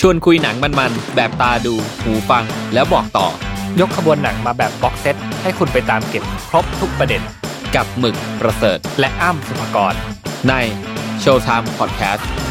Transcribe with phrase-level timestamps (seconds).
[0.00, 3.28] ชวนคุยหนังมันๆ แบบตาดู หูฟัง แล้วบอกต่อ
[3.80, 7.22] ยกขบวนหนังมาแบบบ็อกเซต ให้คุณไปตามเก็บครบทุกประเด็น
[7.74, 9.94] กับหมึกประเสริฐ และอ้ำสุภกร
[10.48, 10.54] ใน
[11.22, 12.49] Showtime Podcast ส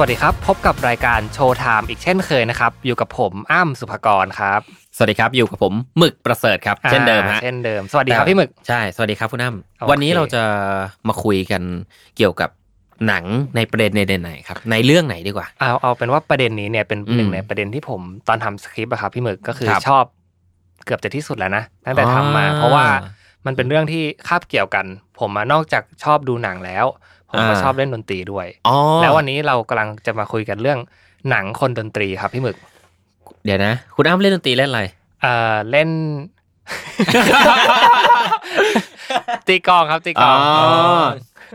[0.00, 4.60] สวัสดีครับ พบกับรายการโชว์ไทม์อีกเช่นเคยนะครับ อยู่กับผมอ้ำสุภกรครับ
[4.96, 10.42] สวัสดีครับอยู่กับผมหมึกประเสริฐครับ เช่นเดิมอ่าฮะเช่นเดิมสวัสดีครับพี่หมึกใช่สวัสดีครับคุณอ้ำโอเควันนี้เราจะ
[11.08, 11.62] มาคุยกัน
[12.16, 12.50] เกี่ยวกับ
[13.06, 13.24] หนัง
[13.56, 20.04] ในประเด็นประเด็นไหนครับ ในเรื่องไหนดีกว่าเอาเอาเป็นว่าประเด็นนี้เนี่ยเป็นอืมหนึ่งในประเด็นที่ผมตอนทำสคริปต์อะครับพี่หมึกก็คือครับชอบ
[20.84, 22.86] เกือบจะที่สุดแล้วนะตั้งแต่ทำมาอ่าเพราะว่า
[23.46, 24.86] มันเป็นเรื่องที่คาบเกี่ยวกัน
[25.18, 26.86] ผมมานอกจากชอบดูหนังแล้ว
[27.30, 30.78] ผมก็อ่าชอบเล่นดนตรีด้วยอ๋อแล้ววันนี้เรากำลังจะมาคุยกันเรื่อง
[31.30, 32.56] หนังคนดนตรีครับพี่หมึก
[33.44, 34.82] เดี๋ยวนะ คุณอ้ำเล่นดนตรีเล่นอะไร
[35.22, 35.88] เอ่อเล่น
[39.46, 40.38] ตีกลองครับตีกลอง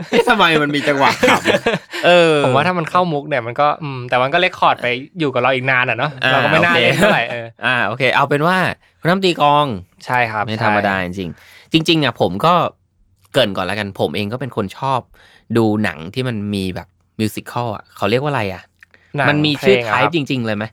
[0.10, 4.88] เอ๊ะทำไมมันมีจังหวะขำเออผมว่าถ้ามันเข้ามุกเนี่ยมันก็อืมแต่มันก็เลคคอร์ดไป
[5.20, 8.58] อยู่กับเราอีกนานอะเนาะอ่าเราก็ไม่น่าโอเคเล่นเท่าไหร่เอออ่าโอเค เอาเป็นว่า
[9.00, 9.66] คุณอ้ำตีกลอง
[10.06, 12.54] ใช่ครับไม่ธรรมดาจริงๆจริงๆอะผมก็
[13.34, 15.00] เกรินก่อนแล้วกันผมเองก็เป็นคนชอบ
[15.58, 16.88] ดูหนังที่มันมีแบบ
[17.20, 18.64] มิวสิควลอะเขาเรียกว่าอะไรอะ
[19.18, 20.66] หนังมันมีชื่อเพลงไทอะครัป์บจริง ๆ เลยไหม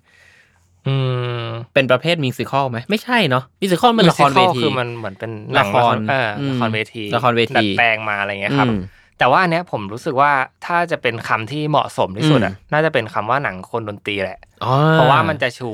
[0.86, 0.94] อื
[1.42, 8.80] มเป็นประเภทมิวสิควลไหมไม่ใช่เนาะมิวสิควลมันละครเวทีคือมันเหมือนเป็นหนังละครเอออืมละครเวทีละครเวทีดัดแปลงมาอะไรเงี้ยครับอืม
[9.18, 10.32] แต่ว่าอันเนี้ยผมรู้สึกว่า
[10.66, 15.70] ถ้าจะเป็นคำที่เหมาะสมที่สุดอะอืมน่าจะเป็นคำว่าหนังคนดนตรีแหละอ๋อเพราะว่ามันจะชู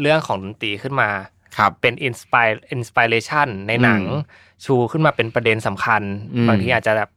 [0.00, 1.08] เรื่องของดนตรีขึ้นมา
[1.56, 6.02] ครับเป็น inspire inspiration ในหนังอืมชูขึ้นมาเป็นประเด็นสำคัญ
[6.34, 7.10] อืมบางทีอาจจะแบบ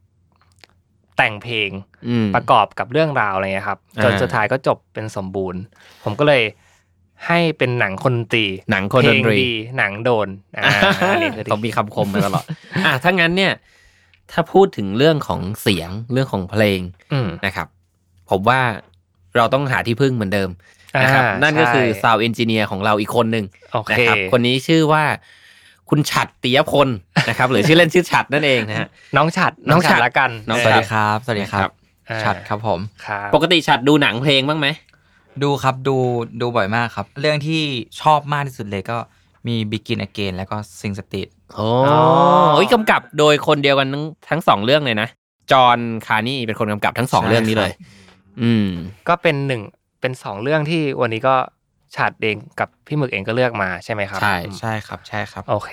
[1.16, 1.70] แต่งเพลง
[2.08, 5.60] อืมประกอบกับเรื่องราวอะไรเงี้ยครับอ่าจนสุดท้ายก็จบเป็นสมบูรณ์
[6.04, 6.42] ผมก็เลย
[7.26, 10.64] ให้เป็นหนังคนดนตรีหนังคนดนตรีเพลงดีหนังโดนอ่า
[11.10, 12.44] อันนี้คือต้องมีคำคมมาตลอด
[12.86, 13.52] อะถ้างั้นเนี่ย
[14.32, 16.80] ถ้าพูดถึงเรื่องของเสียงเรื่องของเพลง
[17.12, 17.68] อืมนะครับ
[18.30, 18.60] ผมว่า
[19.36, 20.50] เราต้องหาที่พึ่งเหมือนเดิม
[21.02, 25.04] นะครับอ่านั่นก็คือใช่ซาวเอนจิเนียร์ของเราอีกคนหนึ่งโอนะเคครับ คนนี้ชื่อว่า
[25.90, 26.88] คุณฉัดติยพล
[27.28, 31.70] นะครับหรือชื่อเล่นชื่อฉัดนั่นเองนะฮะน้องฉัดน้องฉัดละกันน้องเฉัสวัสดดีครับ สวัสดีครับ
[32.08, 34.66] อ่าชัดครับผมครับปกติฉัดดูหนังเพลงบ้างไหม
[35.42, 35.96] ดูครับดู
[36.40, 37.62] ดูบ่อยมากครับ เรื่องที่
[38.00, 38.96] ชอบมากที่สุดเลยก็
[39.46, 41.66] มี Begin Again แล้วก็ Sing Street โอ้
[42.54, 45.08] โอ้ยกำกับโดยคนเดียวกันทั้งทั้งสองเรื่องเลยนะ
[45.52, 47.80] จอห์นคาร์นี่เป็นคนกำกับทั้งสองใช่เรื่องนี้เลยครับ
[48.42, 48.68] อืม
[49.08, 49.62] ก็เป็นหนึ่ง
[50.00, 51.34] เป็นสองเรื่องที่วันนี้ก็
[51.96, 55.70] ฉัดเองกับพี่หมึกเองก็เลือกมาใช่ไหมครับ ใช่ใช่ครับใช่ครับ โอเค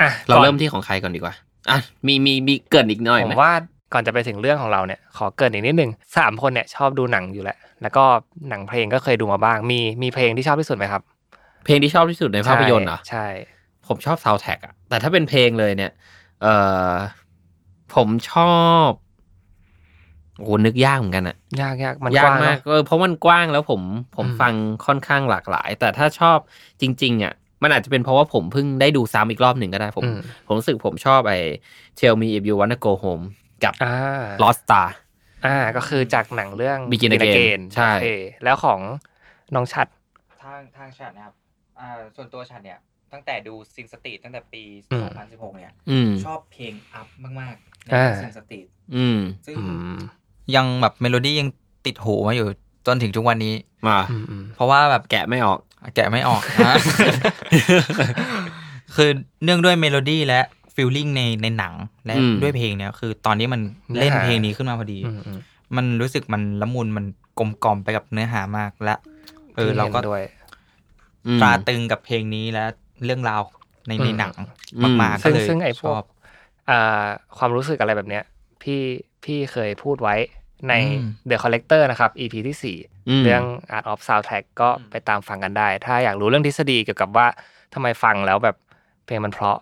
[0.00, 1.34] อะเราก่อนเริ่มที่ของใครก่อนดีกว่า
[1.70, 3.52] อะมีมีมีเกรินอีกหน่อยผไหมมว่า
[3.92, 8.04] ก่อนจะไปถึงเรื่องของเราเนี่ย ขอเกรินอีกนิดนึงสามคนเนี่ยชอบดูหนังอยู่แล้วแล้วก็
[8.48, 11.02] หนังเพลงก็เคยดูมาบ้าง มีมีเพลงที่ชอบที่สุดไหมครับ
[11.64, 13.26] เพลงที่ชอบที่สุดในภาพยนตร์เหรอใช่
[13.86, 15.92] ผมชอบซาวแท็กอะแต่ถ้าเป็นเพลงเลยเนี่ย
[16.42, 16.46] เอ
[16.90, 16.92] อ
[17.94, 18.56] ผมชอ
[18.86, 18.88] บ
[20.38, 23.80] โอ้นึกยากเหมือนกันอะยากยากมันยากว้งมากเนอะเออเพราะมันกว้างแล้วผม
[24.16, 24.54] ผมอืมฟัง
[24.86, 26.38] ค่อนข้างหลากหลาย แต่ถ้าชอบ
[26.80, 31.38] จริงๆอะมันอาจจะเป็นเพราะว่าผมเพิ่งได้ดูซ้ำอีกรอบหนึ่งก็ได้ผมอืมผมรู้สึกผมชอบไอ้
[31.98, 33.24] Tell Me If You Wanna Go Home
[33.64, 33.96] กับอ่า
[34.42, 34.88] Lost Star
[35.46, 38.06] อ่าก็คือจากหนังเรื่อง Begin Again ใช่โอเค
[38.44, 38.80] แล้วของ
[39.54, 39.86] น้องชัด
[40.42, 41.34] ทางทางชัดนะครับ
[41.80, 42.78] อ่าส่วนตัวชัดเนี่ย
[43.12, 44.62] ตั้งแต่ดู Sing Street ตั้งแต่ปี
[44.92, 47.08] อืม2016 เนี่ยอืมชอบเพลง Up
[47.40, 48.66] มากๆในอ่า Sing Street
[48.96, 49.64] อืมซึ่งอื
[49.96, 49.98] ม
[50.56, 51.48] ยังแบบเมโลดี้ยัง
[51.86, 52.48] ติดหูมาอยู่
[52.86, 53.54] จนถึงทุกวันนี้
[53.88, 55.58] มาอืมอืมเพราะว่าแบบแกะไม่ออก
[55.94, 56.74] แกะไม่ออกนะ
[58.96, 59.10] คือ
[59.44, 60.40] เนื่องด้วยเมโลดี้และ
[60.74, 61.74] feeling ในในหนัง
[62.06, 63.60] และอืมด้วยเพลงเนี่ยคือตอนนี้มัน
[64.00, 65.38] เล่นเพลงนี้ขึ้นมาพอดีอืมอืม
[65.76, 67.04] มันรู้สึกมันละมุนมัน
[67.38, 68.94] กลมกล่อมไปกับเนื้อหามากและ
[69.56, 70.22] เออพี่เราก็ห็นด้วย
[71.26, 72.64] อืมตราตรึงกับเพลงนี้และ
[73.04, 73.42] เรื่องราว
[73.88, 74.34] ในอืมในหนัง
[74.76, 76.04] อืมมากๆก็ซึ่งเลยซึ่งไอ้พชวอกบ
[76.70, 77.06] อ่า
[77.38, 78.24] ความรู้สึกอะไรแบบเนี้ย
[78.62, 78.82] พี่
[79.24, 80.16] พี่เคยพูดไว้
[80.68, 82.76] ในอืม The Collector นะครับ EP ที่สี่
[83.08, 83.42] มเรื่อง
[83.76, 87.26] Art of Soundtrack ก็ไปตามฟังกันได้ ถ้าอยากรู้เรื่องทฤษฎีเกี่ยวกับว่า
[87.74, 88.56] ทำไมฟังแล้วแบบ
[89.06, 89.58] เพลงมันเพราะ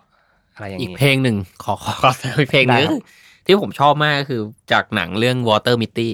[0.55, 2.97] อะไรอย่างอีกนี้เพลงหนึ่งขอขอขออีกเพลงหนึได้ครับ
[3.45, 4.41] ที่ผมชอบมากก็คือ
[4.71, 6.09] จากหนังเรื่อง Walter Mitty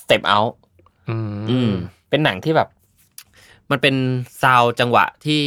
[0.00, 0.52] Step Out
[1.08, 1.16] อื
[1.50, 1.72] อืมม
[2.10, 2.68] เป็นหนังที่แบบ
[3.70, 3.94] มันเป็น
[4.42, 5.42] sound จังหวะที่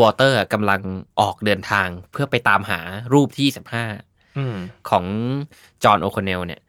[0.00, 0.80] วอเตอร์กำลัง
[1.20, 2.80] ออกเดินทางเพื่อไปตามหา
[3.12, 4.07] รูปที่อืม25
[4.90, 5.04] ของ
[5.84, 6.60] จอห์นโอคอนเนลเนี่ย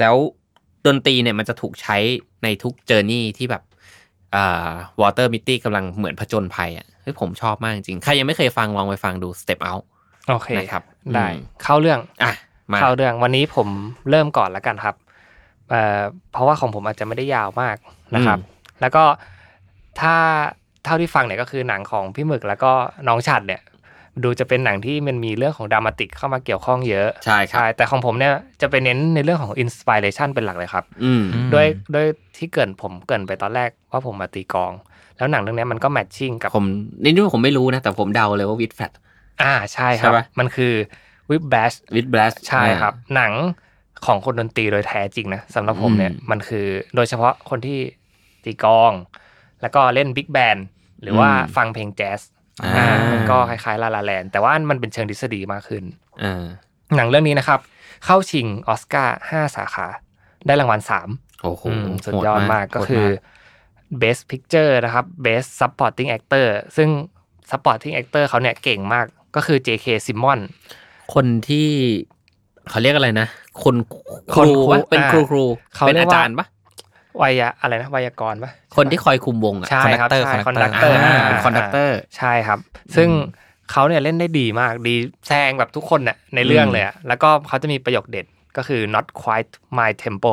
[0.00, 0.14] แล้ว
[0.86, 1.96] ดนตรีเนี่ยมันจะถูกใช้
[2.42, 3.62] ในทุก journey ที่แบบ
[4.34, 4.70] อ่า
[5.00, 9.84] วอเตอร์มิตตี้กำลังเหมือนผจญภัยอะเฮ้ยผมชอบมากจริง ใครยังไม่เคยฟังลองไปฟังดู Step Out
[10.28, 10.82] โอเคนะครับ
[11.14, 12.32] ได้อืมเข้าเรื่องอะ
[12.72, 13.68] มาเข้าเรื่องวันนี้ผม
[14.10, 14.96] เริ่มก่อนแล้วกันครับ
[15.68, 16.00] เอ่อ
[16.32, 17.76] เพราะว่าของผมอาจจะไม่ได้ยาวมาก
[18.14, 18.38] นะครับ
[18.80, 19.04] แล้วก็
[20.00, 20.14] ถ้า
[20.84, 22.72] เท่าที่ฟังเนี่ยก็คือหนังของพี่หมึกแล้วก็
[23.08, 23.62] น้องชัดเนี่ย
[24.24, 34.72] ดูจะเป็นหนังที่มันมีเรื่องของ dramatic เข้ามาเกี่ยวข้องเยอะใช่ครับใช่แต่ของผมเนี่ยจะไปเน้นในเรื่องของ inspiration เป็นหลักเลยครับอืมอืมด้วยด้วยที่เกรินผมเกรินไปตอนแรกว่าผมมาตีกลอง
[35.16, 36.66] แล้วหนังเรื่องเนี้ยมันก็แมทชิ่งกับผม
[37.02, 38.92] นี่นี่ผมไม่รู้นะแต่ผมเดาเลยว่าวิดแฟต
[39.42, 40.72] อ่าใช่ครับใช่ปะมันคือ
[41.30, 43.32] วิบแบชวิดแบลสใช่ครับ หนัง
[44.06, 46.66] ของคนดนตรีโดยแท้จริงนะสำหรับผมเนี่ยอืมมันคือ
[46.96, 47.78] โดยเฉพาะคนที่
[48.44, 48.92] ตีกลอง
[49.60, 50.56] แล้วก็เล่นบิ๊กแบน
[51.02, 52.39] หรือว่าอืมฟังเพลงแจ๊สอ่าอ่ามัน
[53.30, 55.84] ก็คล้ายๆลาลาแลนแต่ว่ามันเป็นเชิงทฤษฎีมากขึ้น
[56.22, 56.44] อ่า
[56.96, 57.60] หนังเรื่องนี้นะครับ
[58.04, 59.86] เข้าชิงออสการ์ห้าสาขา
[60.46, 61.08] ได้รางวัลสาม
[61.42, 63.06] โอ้โหอืมสุดยอดมากก็โหคือ
[64.02, 66.88] Best Picture นะครับ Best Supporting Actor ซึ่ง
[67.50, 69.06] Supporting Actor เขาเนี่ยเก่งมาก
[69.36, 69.86] ก็คือ J.K.
[70.06, 70.44] Simmons
[71.14, 71.68] คนที่
[72.70, 73.28] เขาเรียกอะไรนะ
[73.62, 73.76] คน
[74.32, 75.44] คครูนครูวะเป็นครูอ่าครู
[75.74, 76.46] เขาเป็นเรียอากว่าจารย์ปะ
[77.20, 82.58] วายะอะไรนะไวยากรณ์ปะคนที่คอยคุมวงอะใช่ครับ conductor ใช่ conductor conductor อ่าอ่าเป็น conductor ใช่ครับ
[82.96, 83.08] ซึ่ง
[83.70, 84.94] เขาเนี่ยเล่นได้ดีมากดี
[85.28, 88.26] แซงแบบทุกคนเนี่ยในเรื่องเลยอะแล้วก็เขาจะมีประโยคเด็ด
[88.56, 90.32] ก็คือ not quite my tempo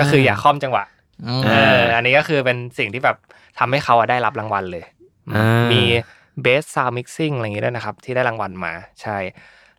[0.00, 0.84] ก็คืออย่าค่อมจังหวะ
[1.26, 3.16] อืมเอออันนี้ก็คือเป็นสิ่งที่แบบ
[3.58, 4.84] ทำให้เขาอะได้รับรางวัลเลย
[5.36, 8.72] อ่ามีมี best sound mixing อะไรอย่างงี้ด้วยนะครับ ที่ได้รางวัลมา
[9.02, 9.18] ใช่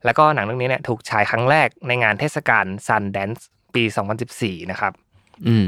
[0.06, 3.42] แล้วก็หนังเรื่องนี้เนี่ยถูกฉายครั้งแรกในงานเทศกาล Sundance
[3.76, 3.84] ปี
[4.28, 5.11] 2014 นะครับอืม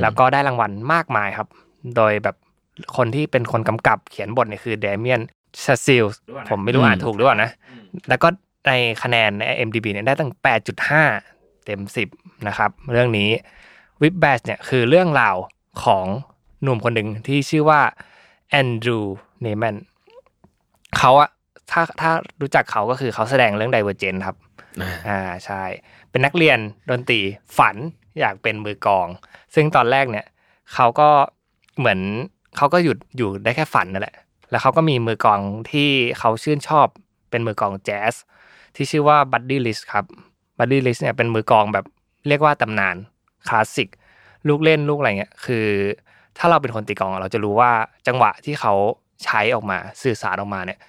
[0.02, 1.48] แล้วก็ได้รางวัลมากมายครับ
[1.96, 2.36] โดยแบบ
[2.98, 5.22] คนที่เป็นคนกำกับเขียนบทเนี่ยคือเดเมียน
[5.64, 6.06] ชาซิล
[6.50, 7.52] ผมไม่รู้อ่านถูกหรือเปล่านะ
[8.10, 8.28] แล้วก็
[8.68, 8.72] ใน
[9.04, 10.32] คะแนนใน MDB เนี่ยได้ตั้ง
[10.98, 11.82] 8.5 เต็ม
[12.14, 13.30] 10 นะครับ เรื่องนี้
[14.02, 15.36] วิบแบชเนี่ยคือเรื่องราว
[15.84, 16.06] ของ
[16.64, 17.82] หนุ่มคนหนึ่งที่ชื่อว่า
[18.50, 19.00] แอนดรู
[19.42, 19.76] เนแมน
[20.98, 21.30] เขาอะ
[21.72, 22.12] ถ้าถ้า
[22.42, 24.38] รู้จักเขาก็คือเขาแสดงเรื่อง Divergent ครับ
[24.82, 25.64] อ่าอ่าใช่
[26.10, 26.58] เป็นนักเรียน
[26.90, 27.20] ดนตรี
[27.58, 27.76] ฝัน
[28.20, 29.08] อยากเป็นมือกลอง
[29.56, 30.26] ซึ่งตอนแรกเนี่ย
[30.74, 31.10] เขาก็
[31.80, 32.00] เหมือน
[32.58, 34.16] เขาก็หยุดอยู่ได้แค่ฝันนั่นแหละ
[34.52, 35.90] แล้วเขาก็มีมือกลองที่
[36.20, 36.88] เขาชื่นชอบ
[37.30, 38.14] เป็นมือกลองแจ๊ส
[38.76, 40.06] ที่ชื่อว่า Buddy Rich ครับ
[40.58, 41.86] Buddy Rich เนี่ยเป็นมือกลองแบบ
[42.28, 42.96] เรียกว่าตำนาน
[43.48, 43.90] คลาสสิก
[44.48, 45.66] ลูกเล่นลูกอะไรเงี้ยคือ
[46.38, 47.72] ถ้าเราเป็นคนตีกลองเราจะรู้ว่า
[48.08, 48.74] จังหวะที่เขา
[49.24, 50.80] ใช้ออกมาสื่อสารออกมาเนี่ย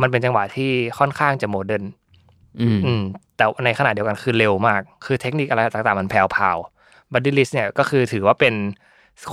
[0.00, 1.84] มันเป็นจังหวะที่ค่อนข้างจะ modern
[2.60, 3.02] อืมอืม
[3.36, 6.20] แต่ในขณะเดียวกันคือเร็วมาก คือเทคนิคอะไรต่างๆมันแผ่
[6.54, 8.54] วๆ Buddy Rich เนี่ยก็คือถือว่าเป็น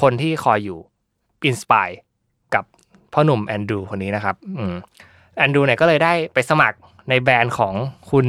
[0.01, 0.79] คนที่คอยอยู่
[1.45, 1.87] inspire
[2.55, 2.63] กับ
[3.13, 4.75] พ่อหนุ่มแอนดรูคนนี้นะครับอืม
[5.37, 6.77] แอนดรูเนี่ยก็เลยได้ไปสมัคร
[7.09, 7.73] ใน band ของ
[8.11, 8.25] คุณ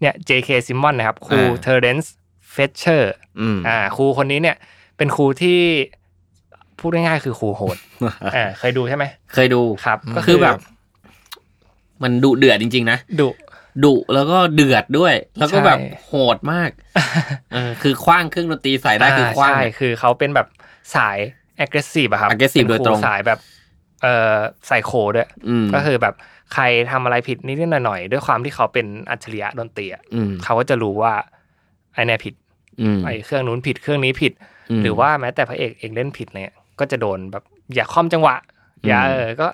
[0.00, 4.56] เนี่ย JK Simmons นะครับครูอ่า Terence Fletcher อืมอ่าครูคนนี้เนี่ย
[4.96, 5.60] เป็นครูที่
[6.78, 7.76] พูดง่ายๆคือครูโหด
[8.36, 10.56] อ่าเคยดูใช่ไหม เคยดูครับ ก็คือแบบ
[12.02, 13.28] มันดุเดือดจริง ๆ นะดุ
[13.84, 16.70] ดุแล้วก็เดือดด้วย แล้วก็แบบใช่โหดมาก
[17.52, 20.48] เออคือคว้างเครื่องดนตรีใส่ได้คือคว้างใช่คือเขาเป็นแบบ
[20.96, 21.18] สาย
[21.64, 23.38] aggressive อะครับ aggressive เป็นคโดยตรงสายแบบ
[24.02, 24.36] เอ่อ
[24.66, 26.14] ไซโคด้วยอืมก็คือแบบ
[26.52, 31.14] ใครทำอะไรผิดนิดๆหน่อยๆด้วยความที่เขาเป็นอัจฉริยะดนตรีอะอืมเขาก็จะรู้ว่า
[31.94, 32.34] ไอเนี่ยผิด
[32.82, 34.32] อืมไอเครื่องนู้นผิดเครื่องนี้ผิด
[34.78, 38.36] มหรือว่าแม้แต่พระเอกเองเล่นผิดเนี่ย ก็จะโดนแบบอย่าค่อมจังหวะ
[38.86, 39.48] อย่าอืมเออก็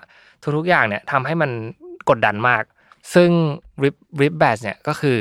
[0.56, 1.50] ทุกๆอย่างเนี่ยทำให้มัน
[2.08, 2.62] กดดันมาก
[3.14, 3.30] ซึ่ง
[3.82, 5.18] ริปริปแบสเนี่ยก็คือ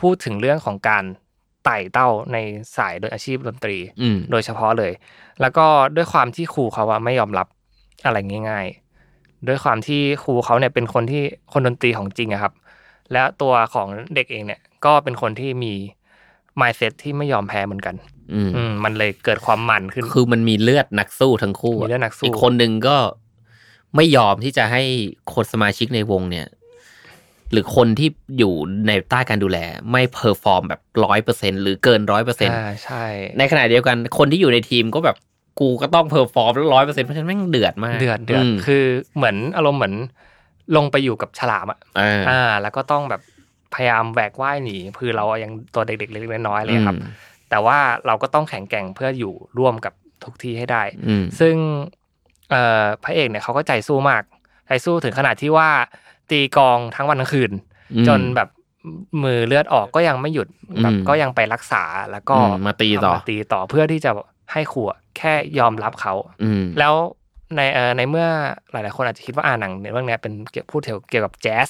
[0.00, 1.04] พูดถึงเรื่องของการ
[1.64, 2.36] ไต่เต้าใน
[2.76, 4.92] สายโดยอาชีพดนตรีอืมโดยเฉพาะเลย
[5.40, 5.66] แล้วก็
[5.96, 7.46] ด้วยความที่ครูเขาอะไม่ยอมรับ
[8.04, 8.16] อะไร
[8.48, 8.66] ง่าย
[9.06, 11.22] ๆ ด้วยความที่ครูเขาเนี่ยเป็นคนที่
[11.52, 12.52] คนดนตรีของจริงอะครับ
[13.12, 15.72] แล้วตัวของเด็กเองเนี่ยก็เป็นคนที่มี
[16.60, 17.94] mindset ที่ไม่ยอมแพ้เหมือนกัน
[18.32, 22.96] อืมอืมมันเลยเกิดความมันขึ้น คือมันมีเลือดนักสู้ทั้งคู่ะมีเลือดนักสู้อีกคนหนึ่งก็
[23.96, 24.82] ไม่ยอมที่จะให้
[25.34, 26.46] คนสมาชิกในวงเนี่ย
[27.52, 28.54] หรือคนที่อยู่
[28.86, 29.58] ในใต้การดูแล
[29.90, 33.04] ไม่ perform แบบร้อยเปอร์เซ็นต์หรือเกินร้อยเปอร์เซ็นต์อ่าใช่
[33.38, 35.16] ในขณะเดียวกันคนที่อยู่ในทีมก็แบบ
[35.60, 38.84] กูก็ต้อง perform ร้อยเปอร์เซ็นต์เพราะฉะนั้นแม่งเดือดมาก เดือดเดือดมคือ
[39.16, 39.94] เหมือนอารมณ์เหมือน
[40.76, 43.22] ลงไปอยู่กับฉลามอะอ่าอ่า แล้วก็ต้องแบบ
[43.74, 46.96] พยายามแหวกว่ายหนีคือเรายังตัวเด็กๆเล็กๆน้อยๆเลยครับ
[47.50, 49.92] แต่ว่าเราก็ต้องแข็งแกร่งเพื่ออยู่ร่วมกับ
[50.24, 51.54] ทุกที่ให้ได้อืมซึ่ง
[52.50, 54.22] เอ่อพระเอกเนี่ยเขาก็ใจสู้มาก
[54.66, 55.70] ใจสู้ถึงขนาดที่ว่า
[56.30, 57.52] ตีกลองทั้งวันทั้งคืน
[57.94, 58.48] อืมจนแบบ
[59.22, 60.48] มือเลือดออกก็ยังไม่หยุด
[60.82, 64.10] แบบอืมก็ยังไปรักษาแล้วก็อืมมาตีต่อมาตีต่อเพื่อที่จะ
[64.52, 66.94] ให้ครูอะแค่ยอมรับเขาอืมแล้ว
[67.56, 68.26] ในเอ่อในเมื่อ
[68.72, 71.68] หลาย ๆ คนอาจจะคิดว่าอ่าหนังในเรื่องเนี้ยเป็นเกี่ยวพูดเกี่ยวกับแจ๊ส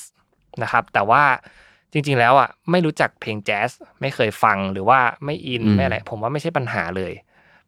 [0.62, 1.22] นะครับ แต่ว่า
[1.92, 7.12] จริง ๆ แล้วอะไม่รู้จักเพลงแจ๊สไม่เคยฟังหรือว่าไม่อินอืมไม่อะไรผมว่าไม่ใช่ปัญหาเลย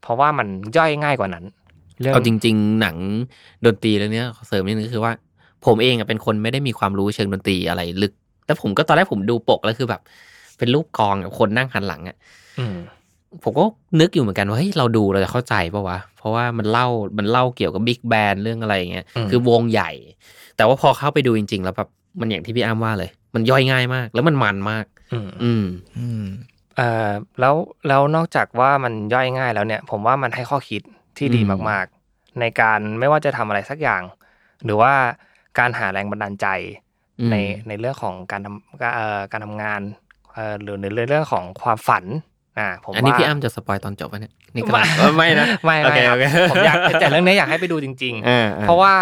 [0.02, 1.44] เพราะว่ามันย่อยง่ายกว่านั้น
[2.00, 2.96] เรื่องเอาจริง ๆ หนัง
[3.64, 5.12] ดนตรีเรื่องเนี้ยขอเสริมนิดนึงคือว่า
[5.66, 8.12] ผมเองอะเป็นคนไม่ได้มีความรู้เชิงดนตรีอะไรลึก
[8.47, 10.00] แต่ผมก็ตอนแรกผมดูปกแล้วคือแบบ
[10.59, 12.16] เป็นรูปกลองกับคนนั่งหันหลังอะ
[12.59, 12.76] อืม
[13.45, 13.64] ผมก็
[14.00, 16.87] นึกอยู่เหมือนกันว่าเฮ้ยเราดูเราจะเข้าใจปะวะ เพราะว่ามันเล่า
[17.19, 19.90] มันเล่าเกี่ยวกับบิ๊กแบนเรื่องอะไรอย่างเงี้ยอืมคือวงใหญ่
[20.57, 21.88] แต่ว่าพอเข้าไปดูจริง ๆ แล้วแบบ
[22.21, 25.64] มันอย่างที่พี่อ้ำว่าเลย มันย่อยง่ายมาก แล้วมันมันมากอืมอืม
[25.99, 26.25] อืม
[26.76, 27.54] เอ่อแล้ว
[27.88, 30.83] แล้วนอกจากว่ามันย่อยง่ายแล้วเนี่ย ผมว่ามันให้ข้อคิด
[31.19, 34.02] ที่ดีอืมมาก ๆ ในการไม่ว่าจะทำอะไรสักอย่าง
[34.64, 34.92] หรือว่า
[35.59, 36.47] การหาแรงบันดาลใจ
[37.21, 37.37] อืมใน
[37.68, 39.80] ในเรื่องของการทำเอ่อการทำงาน
[40.32, 42.04] เอ่อหรือในเรื่องของความฝัน
[42.59, 48.94] อ่าผมอันนี้ว่าพี่อ้ำจะ spoil ตอนจบวะเนี่ยนี่ก็ไม่เออไม่นะไม่โอไม่เคครับโอเคผมอยากแต่เรื่องนี้อยากให้ไปดูจริงอ่าๆเพราะว่า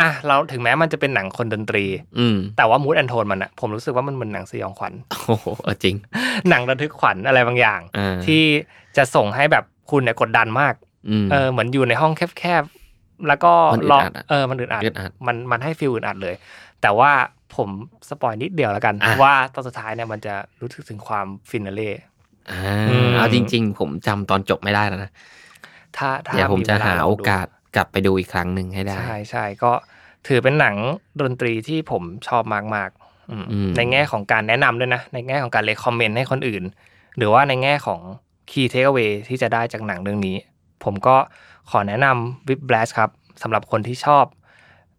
[0.00, 1.84] อะเราถึงแม้มันจะเป็นหนังคนดนตรี
[2.18, 4.92] อืมแต่ว่า mood and tone มันอะผมรู้สึกว่ามันเหมือนหนังสยองขวัญ
[5.26, 5.96] โอ้โหเออจริง
[6.48, 8.42] หนังระทึกขวัญอะไรบางอย่างอ่าที่
[8.96, 10.74] จะส่งให้แบบคุณเนี่ยกดดันมาก
[11.08, 12.79] อืมเออเหมือนอยู่ในห้องแคบๆ
[13.28, 16.34] แล้วก็มันอึดรออัดอะเออมันอึดอัดอึดอัดมันมันให้ feel อึดอัดเลย
[16.82, 17.10] แต่ว่า
[17.56, 17.68] ผม
[18.08, 21.90] spoil นิดเดียวแล้วกันอะว่าตอนสุดท้ายเนี่ยมันจะรู้สึกถึงความ finale
[22.50, 22.60] อ่า
[22.90, 25.10] อืมเอาจริง ๆ ผมจำตอนจบไม่ได้แล้วนะ
[25.96, 27.46] ถ้าถ้าเดี๋ยวผมจะเวลหาลงโอดูกาส
[27.76, 29.72] กลับไปดูอีกครั้งหนึ่งให้ได้ ใช่ใช่ก็
[30.26, 30.76] ถือเป็นหนัง
[31.20, 32.42] ดนตรีที่ผมชอบ
[32.74, 36.62] มากๆอืมอืมในแง่ของการแนะนำด้วยนะ ในแง่ของการ recommend ให้คนอื่น
[37.16, 38.00] หรือว่าในแง่ของ
[38.50, 40.36] Key Takeaway ที่จะได้จากหนังเรื่องนี้
[40.84, 41.16] ผมก็
[41.70, 43.10] ขอแนะนำ Whiplash ครับ
[43.42, 44.24] สำหรับคนที่ชอบ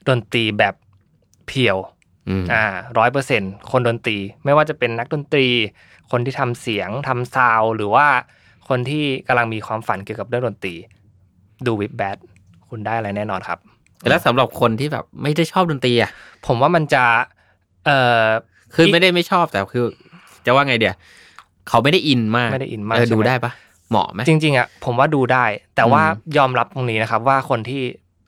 [0.10, 0.76] ดนตรีแบบ
[1.48, 1.78] เพียว
[2.30, 2.66] อืมอ่า
[2.98, 3.42] ร้อยเปอร์เซ็น
[3.72, 5.48] คนดนตรี ไม่ว่าจะเป็นนักดนตรี
[6.12, 8.08] คนที่ทำเสียงทำซาวด์หรือว่า
[8.70, 10.76] คนที่กำลังมีความฝันเกี่ยวกับเรื่องดนตรี
[11.66, 12.18] ดูวิบแบด
[12.70, 13.60] คุณได้อะไรแน่นอนครับ
[14.10, 16.12] แล้วสำหรับคนที่แบบไม่ได้ชอบดนตรีอะ
[16.48, 17.04] ผมว่ามันจะ
[17.86, 18.26] เอ่อ
[18.74, 19.86] คือที่ไม่ได้ไม่ชอบแต่คือ
[20.46, 20.96] จะว่าไงเดียว
[21.70, 23.52] เขาไม่ได้อินมากไม่ได้อินมากเออใช่ไหมดูได้ปะ
[23.92, 25.46] เหมาะไหมจริง ๆอะผมว่าดูได้
[25.76, 27.84] แต่ว่าอืมยอมรับตรงนี้นะครับ ว่าคนที่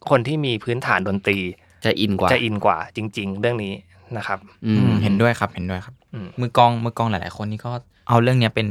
[0.09, 1.39] คนที่มีพื้นฐานดนตรี
[1.85, 3.73] จะอินกว่าจะอินกว่า จริง ๆ เรื่องนี้
[4.17, 7.71] นะครับ อือืมมเห็นด้วยครับเห็นด้วยครับอืมมือกลองมือกลองหลาย ๆ คนนี่ก็
[8.09, 8.67] เอาเรื่องเนี้ยเป็น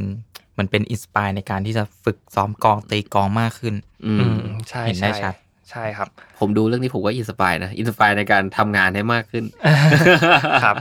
[0.52, 3.74] เหมือนเป็น inspire ในการที่จะฝึกซ้อมกลองตีกลองมากขึ้น
[4.06, 5.34] อือืมมใช่เห็นได้ใช่ชัด
[5.70, 6.08] ใช่ครับ
[6.38, 9.44] ผมดูเรื่องนี้ผมก็ inspire นะ inspire ในการทำงานให้มากขึ้น
[10.64, 10.76] ครับ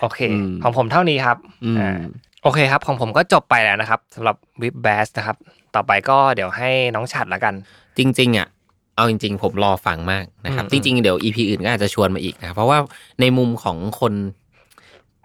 [0.00, 2.00] โอเคอืมของผมเท่านี้ครับอืมอ่า
[2.44, 5.36] โอเคครับ ของผมก็จบไปแล้วนะครับสำหรับ Whiplash นะครับ
[5.74, 7.54] ต่อไปก็เดี๋ยวให้น้องฉัดละกัน
[7.98, 8.48] จริงๆอะ
[8.96, 12.78] เอาจริง ๆ ผมรอฟังมากนะครับอืมจริง ๆ เดี๋ยว EP อื่นก็อาจจะชวนมาอีกนะครับเพราะว่า
[13.20, 14.12] ในมุมของคน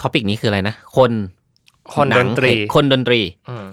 [0.02, 3.66] topic นี้คืออะไรนะ คน หนังคนดนตรี คนดนตรีอืม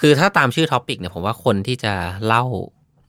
[0.00, 1.92] คือถ้าตามชื่อ topic เนี่ยผมว่าคนที่จะ
[2.26, 2.44] เล่า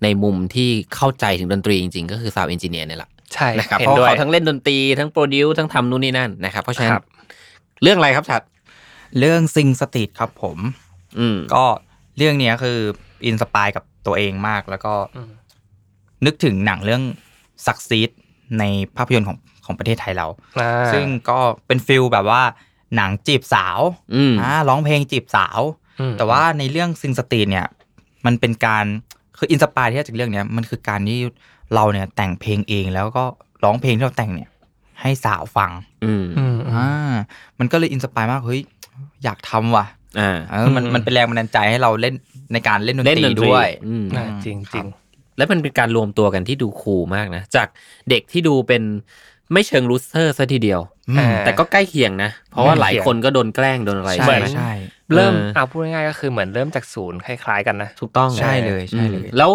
[0.04, 7.06] ในมุมที่เข้าใจถึงดนตรีจริง ๆ ก็คือซาว n d เอนจิเนียร์เนี่ยแหละใช่นะครับเห็เพนด้วยเพราะเขาทั้งเล่นดนตรีทั้ง produce ทั้งทำนู่นนี่นั่นนะครับ เพราะฉะนั้นครับ
[7.84, 8.42] เรื่องอะไรครับชัด
[9.20, 10.58] เรื่อง Sing Street ครับผม
[11.20, 11.64] อืมก็
[12.18, 12.80] เรื่องเนี้ยคือ
[13.26, 15.32] inspire กับตัวเองมากแล้วก็อืม
[16.26, 17.04] นึกถึงหนังเรื่อง
[17.66, 18.10] SuckSeed
[18.60, 18.64] ใน
[18.96, 20.28] ภาพยนตร์ของของประเทศไทยเรา
[20.60, 22.42] อ่าซึ่งก็เป็น feel แบบว่า
[22.96, 23.80] หนังจีบสาว
[24.16, 25.60] อืมอ่าร้องเพลงจีบสาว
[26.00, 27.68] อืมแต่ว่าในเรื่อง Sing Street เนี่ย
[28.26, 28.86] มันเป็นการ
[29.38, 31.20] คือ inspire ที่ได้จากเรื่องเนี้ยมันคือการที่
[31.76, 33.24] เราเนี่ยแต่งเพลงเองแล้วก็
[33.64, 34.50] ร้องเพลงที่เราแต่งเนี่ย
[35.02, 35.72] ให้สาวฟัง
[36.06, 37.14] อืมอืมอ่า
[37.60, 38.62] มันก็เลย inspire มากเฮ้ย
[39.24, 39.86] อยากทำว่ะ
[40.20, 42.16] อ่าเออมันอืมมันเป็นแรงบันดาลใจให้เราเล่น
[42.54, 44.86] ในการเล่นดนตรีเล่นดนตรีด้วยอืมอ่าจริงจริง
[45.38, 47.68] และมันเป็นการรวมตัวกันที่ดู cool มากนะ จาก
[48.10, 48.84] เด็กที่ดูเป็น
[49.54, 54.72] ไม่เชิง loser ซะทีเดียวอืมอ่าแต่ก็ใกล้เคียงนะ ใกล้เคียงเพราะว่าหลายคนก็โดนแกล้งโดนอะไรใช่ใช่ไหมใช่
[55.16, 59.52] เริ่มเออเอาพูดง่ายๆก็คือเหมือนเริ่มจากศูนย์คล้ายๆกันนะ ถูกต้องใช่เลยใช่เลยอืมแล้ว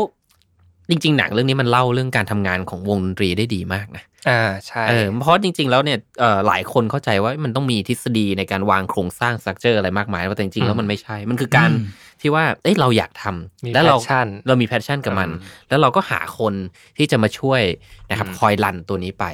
[0.91, 11.87] จริง ๆ หนังเรื่องนี้มันเล่าเรื่องการทำงานของวงดนตรีได้ดีมากนะอ่าใช่เออเพราะจริง ๆ แล้วเนี่ยเอ่อหลายคนเข้าใจว่ามันต้องมีทฤษฎีในการวางโครงสร้าง structure อะไรมากมายแต่จริงๆแล้วมันไม่ใช่ มันคือการอืม
[12.21, 16.55] ที่ว่าเอ้ยเราอยากทำมีแล้วเรา passion เรามี passion กับมันอืมแล้วเราก็หาคน
[16.97, 17.63] ที่จะมาช่วย
[18.11, 19.25] นะครับอืมคอย run ตัวนี้ไป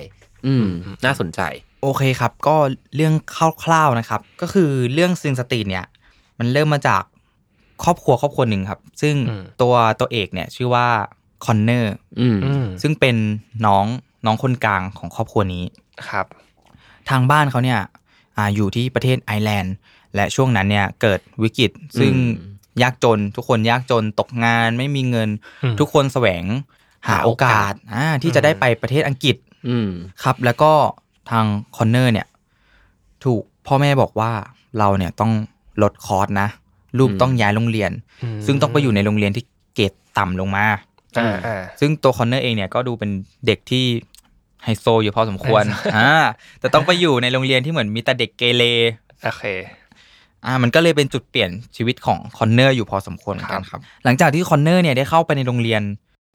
[0.47, 1.41] อืมอืม น่าสนใจ
[1.83, 2.57] โอเคครับ ก็
[2.97, 3.15] เรื่อง
[3.65, 5.87] คร่าวๆนะครับ ก็คือเรื่อง Sing Street เนี่ย
[6.39, 7.03] มันเริ่มมาจาก
[7.85, 10.87] ครอบครัวครอบครัวหนึ่งครับ ซึ่งอืมตัวตัวเอกเนี่ย ชื่อว่า
[11.47, 13.17] Conor อืมอืมซึ่งเป็น
[13.67, 13.85] น้อง
[14.27, 15.65] น้องคนกลางของครอบครัวนี้
[16.09, 16.27] ครับ
[17.11, 17.81] ทางบ้านเขาเนี่ย
[18.37, 19.75] อ่าอยู่ที่ประเทศไอร์แลนด์
[20.15, 21.71] และช่วงนั้นเนี่ยเกิดวิกฤต
[22.01, 25.29] ซึ่งอืมยากจนทุกคนยากจนตกงานไม่มีเงิน
[25.63, 26.45] อืมทุกคนแสวง
[27.09, 29.37] หาโอกาสอ่าที่จะได้ไปประเทศอังกฤษ
[29.69, 29.89] อืม
[30.23, 30.73] ครับ แล้วก็
[31.31, 31.45] ทาง
[31.77, 32.27] Conor เนี่ย
[33.25, 34.33] ถูกพ่อแม่บอกว่า
[34.79, 35.33] เราเนี่ยต้อง
[35.83, 36.49] ลดคอร์สนะ
[36.99, 37.91] ลูกอืมต้องย้ายโรงเรียน
[38.23, 40.79] อืมซึ่งต้องไปอยู่ในโรงเรียนที่เกรดต่ำลงมาอ่าอ่า
[41.81, 43.11] ซึ่งตัวคอนเนอร์เองเนี่ยก็ดูเป็น
[43.47, 43.85] เด็กที่
[44.65, 46.11] ไฮโซอยู่พอสมควรไฮโซอ่า
[46.61, 48.63] แต่ต้องไปอยู่ในโรงเรียนที่เหมือนมีแต่เด็กเกเร
[49.25, 49.45] โอเค
[50.47, 55.83] อ่ามันก็เลยเป็นจุดเปลี่ยนชีวิตของคอนเนอร์อยู่พอสมควรเหมือนกันครับ หลังจากที่คอนเนอร์เนี่ยได้เข้าไปในโรงเรียน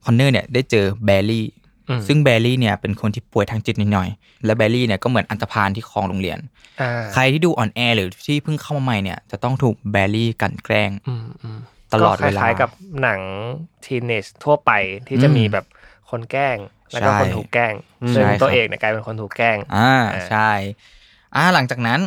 [0.05, 1.45] คอนเนอร์เนี่ยได้เจอแบลลี่
[1.89, 4.09] อืมซึ่งแบลลี่เนี่ยเป็นคนที่ป่วยทางจิตนิดหน่อย
[4.45, 6.39] และแบลลี่เนี่ยก็เหมือนอันธพาลที่ครองโรงเรียน
[6.81, 11.59] อ่าใครที่ดูอ่อนแอหรือที่เพิ่งเข้ามาใหม่เนี่ยจะต้องถูกแบลลี่กลั่นแกล้งอืมอืม
[11.93, 12.69] ตลอดเวลาก็คล้ายๆกับ
[13.01, 13.21] หนัง
[13.85, 14.71] teenage ทั่วไป
[15.07, 15.65] ที่จะอืมมีแบบ
[16.09, 16.57] คนแกล้ง
[16.91, 20.49] แล้วก็ใช่คนถูกแกล้งอืมซึ่งใช่ครับตัวเอกเนี่ยกลายเป็นคนถูกแกล้งอ่าอ่าใช่
[21.35, 21.99] อ่าหลังจากนั้น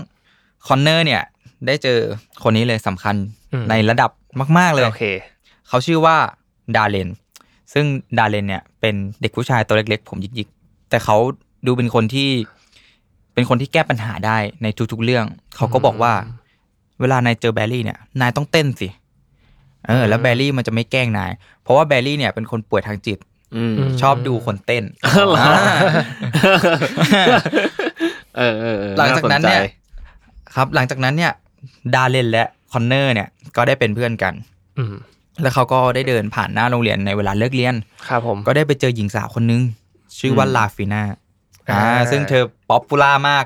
[0.66, 1.22] คอนเนอร์เนี่ย
[1.66, 1.98] ได้เจอ
[2.42, 3.16] คนนี้เลยสำคัญ
[3.52, 4.10] อืมในระดับ
[4.58, 5.04] มาก ๆ เลยโอเค
[5.68, 6.16] เขาชื่อว่า
[6.76, 7.08] ดาเลน
[7.72, 7.84] ซึ่ง
[8.18, 11.16] ดาเลนเนี่ยเป็นเด็กผู้ชายตัวเล็ก ๆ ผมยิกๆ แต่เขา
[11.66, 12.30] ดูเป็นคนที่
[13.34, 16.12] เป็นคนที่แก้ปัญหาได้ในทุกๆเรื่อง เขาก็บอกว่า
[17.00, 18.88] เวลานายเจอแบรี่เนี่ย นายต้องเต้นสิ
[19.88, 23.18] เออแล้วแบรี่มันจะไม่แกล้งนาย เพราะว่าแบรี่เนี่ยเป็นคนป่วยทางจิต
[23.56, 24.84] อืมอืมชอบดูคนเต้น
[25.28, 27.32] เหรออ่า
[28.36, 29.66] เออเออเออหลังจากนั้นเนี่ยสใจ
[30.54, 31.32] ครับ หลังจากนั้นเนี่ย
[31.94, 34.34] ดาเลนและคอนเนอร์เนี่ย ก็ได้เป็นเพื่อนกัน
[34.78, 34.94] อืม
[35.42, 37.74] แล้วเขาก็ได้เดินผ่านหน้าโรงเรียนในเวลาเลิกเรียน
[38.08, 39.62] ครับ ผม ก็ได้ไปเจอหญิงสาวคนนึง
[40.18, 41.02] ชื่อว่าลาฟิน่า
[41.70, 43.44] อ่าอ่าซึ่งเธอ popular มาก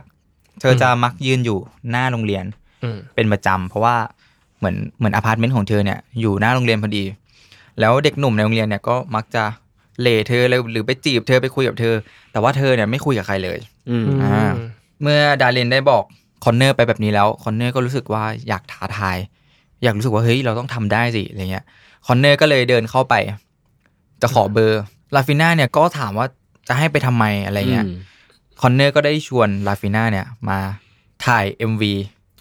[0.61, 1.59] เธอจะมักยืนอยู่
[1.91, 2.45] หน้าโรงเรียน
[2.83, 3.97] อืมเป็นประจำเพราะว่า
[4.59, 7.05] เหมือนเหมือนอพาร์ตเมนต์ของเธอเนี่ยอยู่หน้าโรงเรียนพอดี
[7.81, 9.45] แล้วเด็กหนุ่มในโรงเรียนเนี่ยก็มักจะ
[10.01, 11.95] เหล่เธอเลยหรือไปจีบเธอไปคุยกับเธอ
[12.33, 13.59] แต่ว่าเธอเนี่ยไม่คุยกับใครเลย
[13.91, 14.53] อืมอ่า
[15.03, 16.05] เมื่อดารินได้บอก
[16.45, 19.17] คอนเนอร์ไปแบบนี้แล้วคอนเนอร์ก็รู้สึกว่าอยากท้าทาย
[19.83, 21.65] อยากรู้สึกว่าเฮ้ยเราต้องทำได้สิอะไรเงี้ย
[22.07, 23.15] คอนเนอร์ก็เลยเดินเข้าไป
[24.23, 24.81] จะขอเบอร์
[25.15, 26.27] ลาฟิน่าเนี่ยก็ถามว่า
[26.69, 27.97] จะให้ไปทำไมอะไรเงี้ยอืม
[28.63, 30.59] คอนเนอร์ก็ได้ชวนลาฟิน่าเนี่ยมา
[31.27, 31.83] ถ่าย MV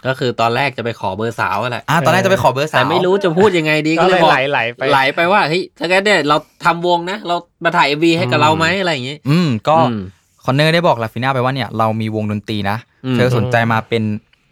[0.08, 10.02] ก็คือตอนแรกจะไปขอเบอร์สาวแหละอ่าตอนแรกจะไปขอเบอร์สาวแต่ไม่รู้จะพูดยังไงดีก็ก็เลเลยยบอกไหลไหลไปไหลไปว่าเฮ้ยถ้างั้นเนี่ยเราทำวงนะ เรามาถ่าย MV ให้กับเราไหมอะไรอย่างงี้อืมก็อืม
[10.46, 14.04] คอนเนอร์ได้บอกลาฟิน่าไปว่าเนี่ยเรามีวงดนตรีนะอืมเธอสนใจมาเป็น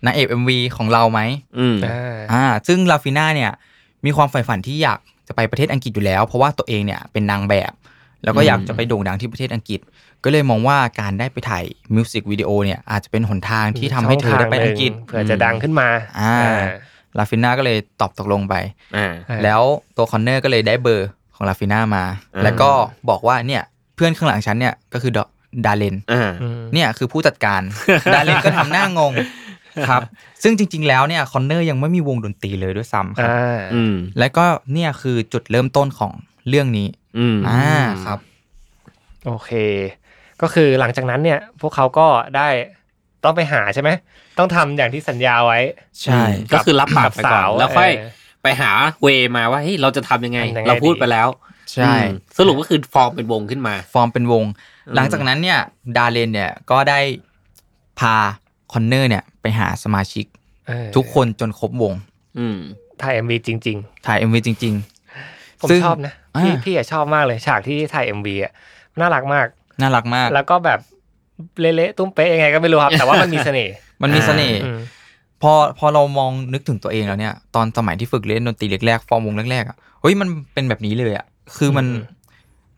[0.05, 1.19] นางเอก MV ของเราไหม
[1.59, 3.51] อืมอ่าอ่า ซึ่งลาฟิน่าเนี่ย
[4.05, 7.71] มีความใฝ่ฝันที่อยากจะไปประเทศอังกฤษอยู่แล้ว เพราะว่าตัวเองเนี่ยเป็นนางแบบ
[8.23, 9.79] แล้วก็อยากจะไปโด่งดังที่ประเทศอังกฤษ
[10.23, 11.63] ก็เลยมองว่าการได้ไปถ่าย
[11.95, 15.87] มิวสิกวิดีโอเนี่ยอาจจะเป็นหนทางที่ทำให้เธอได้ไปอังกฤษเผื่อจะดังขึ้นมา
[16.19, 16.35] อ่า
[17.17, 18.55] ลาฟิน่าก็เลยตอบตกลงไป
[18.97, 19.61] อ่าอ่าแล้ว
[19.97, 22.03] ตัวคอนเนอร์ก็เลยได้เบอร์ของลาฟิน่ามา
[22.35, 22.69] อ่าแล้วก็
[23.09, 23.61] บอกว่าเนี่ย
[23.95, 25.25] เพื่อนข้างหลังฉันเนี่ยก็คือดอ
[25.65, 27.61] ดาเลนอ่าอืมเนี่ยคือผู้จัดการ
[28.13, 29.13] ดาเลนก็ทำหน้างง
[29.89, 30.01] ครับ
[30.43, 36.11] ซึ่งจริง ๆ แล้วเนี่ยคอนเนอร์ยังไม่มีวงดนตรีเลยด้วยซ้ำครับอ่าอืมและก็เนี่ยคือจุดเริ่มต้นของ
[36.49, 37.73] เรื่องนี้ อืมอ่า
[38.05, 38.19] ครับ
[39.25, 39.51] โอเค
[40.41, 42.49] ก็คือหลังจากนั้นเนี่ย พวกเขาก็ได้
[43.23, 43.89] ต้องไปหาใช่ไหม
[44.37, 45.59] ต้องทำอย่างที่สัญญาไว้
[46.03, 46.21] ใช่
[46.53, 48.09] ก็คือรับปากกับไปก่อนสาวแล้วค่อยเออ
[48.43, 48.71] ไปหา
[49.01, 51.27] เวมาว่าเฮ้ยเราจะทำยังไงทำยังไง เราพูดดีไปแล้ว
[51.73, 54.43] ใช่อืมสรุปก็คือฟอร์มเป็นวงขึ้นมา ฟอร์มเป็นวง
[54.87, 55.59] อืมหลังจากนั้นเนี่ย
[55.97, 56.99] ดาเลนเนี่ยก็ได้
[57.99, 58.15] พา
[58.73, 60.25] คอนเนอร์เนี่ยไปหาสมาชิก
[60.67, 61.93] เออทุกคนจนครบวง
[62.37, 62.57] อืม
[63.01, 64.73] ถ่าย MV จริงถ่าย MV จริง
[65.17, 68.51] ๆ ผมซึ่งชอบนะ พี่อ่าพี่อะชอบมากเลยฉากที่ถ่าย MV อะ
[68.99, 70.79] น่ารักมากๆน่ารักมาก แล้วก็แบบ
[71.59, 74.79] เละๆตุ้มเป๊ะยังไงก็ไม่รู้ครับ แต่ว่ามันมีเสน่ห์มันมีเสน่ห์อืม
[75.41, 81.25] พอพอเรามองนึกถึงตัวเองแล้วเนี่ย ตอนสมัยที่ฝึกเล่นดนตรีแรกๆฟอร์มวงแรกๆอะเฮ้ยมันเป็นแบบนี้เลยอะ
[81.57, 82.03] คือมันอืม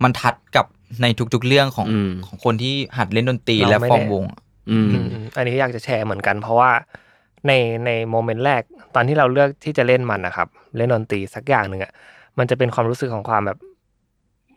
[0.04, 0.66] มันทัดกับ
[1.02, 4.24] ในทุกๆเรื่องของอืมของคนที่หัดเล่นดนตรีเราและไม่ฟอร์มได้วง
[4.72, 6.72] อืมอืมอันนี้อยากจะแชร์เหมือนกัน เพราะว่า
[7.48, 7.52] ใน
[7.86, 8.62] ในโมเมนต์แรก
[8.96, 11.92] ตอนที่เราเลือกที่จะเล่นมันนะครับ เล่นดนตรีสักอย่างหนึ่งอะ
[12.40, 13.58] มันจะเป็นความรู้สึกของความแบบ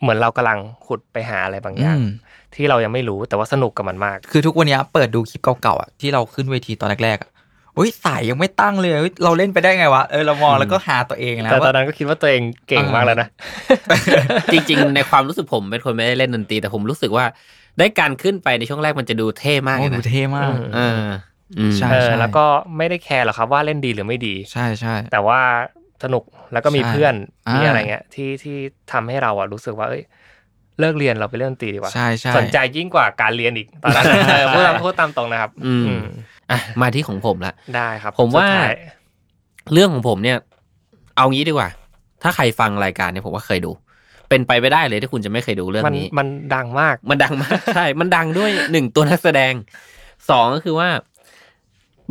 [0.00, 2.06] เหมือนเรากำลังขุดไปหาอะไรบางอย่างอืม
[2.54, 7.30] ที่เรายังไม่รู้แต่ว่าสนุกกับมันมาก คือทุกวันเนี้ยเปิดดูคลิปเก่าๆอะที่เราขึ้นเวทีตอนแรกๆอะ
[7.76, 13.28] อุ้ยสายยังไม่ตั้งเลยเฮ้ยเราเล่นไปได้ไงวะเออเรามองแล้วก็หาตัวเองแล้วแต่ตอนว่านั้นก็คิดว่าตัวเองเก่งมากแล้วนะ
[14.52, 17.24] จริง ๆ ในความรู้สึกผมเป็นคนไม่ได้เล่นดนตรีแต่ผมรู้สึกว่า
[17.78, 20.98] ได้การขึ้นไปในช่วงแรกมันจะดูเท่มากโอ้เลยดูนะเท่มากอืมเออ
[21.58, 22.44] อืมใช่เออแล้วก็
[22.76, 25.40] ไม่ได้แคร์หรอกครับว่าเล่นดีหรือไม่ดี ใช่ใช่แต่ว่า
[26.04, 27.14] สนุกแล้วก็มีใช่เพื่อน
[27.48, 28.56] อ่ามีมีอะไรเงี้ยที่ที่
[28.92, 30.02] ทำให้เราอะรู้สึกว่าเอ้ย
[30.80, 36.04] เลิกเรียนเราไปเล่นดนตรีดีกว่าใช่ใช่สนใจยิ่งกว่าการเรียนอีกตอนนั้นเออพูดตามพูดตามตรงนะครับอืมอืม
[36.50, 38.76] อะมาที่ของผมละได้ครับ ผมว่าสุดท้ย
[39.72, 40.38] เรื่องของผมเนี่ย
[41.16, 41.68] เอางี้ดีกว่า
[42.22, 43.70] ถ้าใครฟังรายการเนี่ยผมว่าเคยดู
[44.28, 49.52] เป็นไปไม่ได้เลยที่คุณจะไม่เคยดูเรื่องมันนี้ มันดังมาก มันดังมาก ใช่ มันดังด้วยหนึ่งตัวนักแสดง
[50.30, 50.88] สองก็คือว่า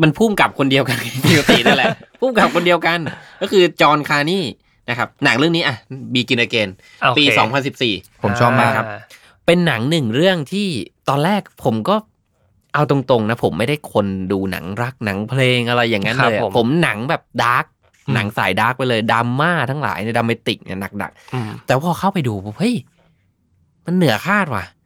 [0.02, 1.88] มันผู้กำกับคนเดียวกันปกตินั่นแหละ
[2.20, 3.00] ผู้กำกับคนเดียวกัน
[3.42, 4.44] ก็คือจอห์นคาร์นี่
[4.90, 5.76] นะครับหนังเรื่องนี้อะ
[6.14, 6.70] Begin Again
[7.02, 7.24] โอเคปี
[7.74, 8.98] 2014 ผมชอบมากครับอ่
[9.46, 10.68] เป็นหนังหนึ่งเรื่องที่
[11.10, 11.96] ตอนแรกผมก็
[12.74, 17.66] เอาตรงๆนะ ผมไม่ได้คนดูหนังรักหนังเพลงอะไรอย่างนั้นครับเลยอะผมผมหนังแบบ dark
[18.08, 22.76] อืมหนังสาย dark ไปเลยดราม่าทั้งหลายใน dramatic เนี่ยหนักอืมๆแต่พอเข้าไปดูปุ๊บเฮ้ย
[23.86, 24.77] มันเหนือคาดว่ะอืม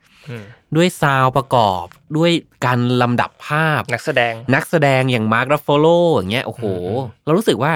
[0.76, 1.86] ด้วย sound ประกอบ
[2.18, 2.32] ด้วย
[2.66, 6.72] การลำดับภาพนักแสดงนักแสดงอย่างมาร์ค r ัฟโฟโลอย่างเงี้ยโอ้โหอื
[7.20, 7.74] มเรารู้สึกว่า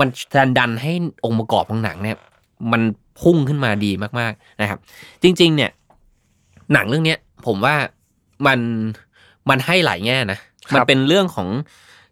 [0.00, 0.92] มันดันดันให้
[1.24, 2.16] องค์ประกอบของหนังเนี่ย
[2.72, 2.82] มัน
[3.20, 4.78] พุ่งขึ้นมาดีมาก ๆนะครับ
[5.22, 5.70] จริง ๆ เนี่ย
[6.72, 7.76] หนังเรื่องเนี้ยผมว่า
[8.46, 8.58] มัน
[9.50, 10.38] มันให้หลายแง่นะ
[10.74, 11.48] มันเป็นเรื่องของ